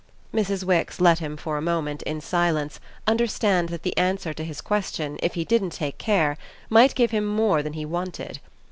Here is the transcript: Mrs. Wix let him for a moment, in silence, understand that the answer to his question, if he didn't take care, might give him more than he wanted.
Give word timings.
Mrs. 0.33 0.63
Wix 0.63 0.99
let 0.99 1.19
him 1.19 1.37
for 1.37 1.57
a 1.57 1.61
moment, 1.61 2.01
in 2.01 2.21
silence, 2.21 2.79
understand 3.05 3.69
that 3.69 3.83
the 3.83 3.95
answer 3.99 4.33
to 4.33 4.43
his 4.43 4.59
question, 4.59 5.19
if 5.21 5.35
he 5.35 5.45
didn't 5.45 5.73
take 5.73 5.99
care, 5.99 6.39
might 6.71 6.95
give 6.95 7.11
him 7.11 7.27
more 7.27 7.61
than 7.61 7.73
he 7.73 7.85
wanted. 7.85 8.39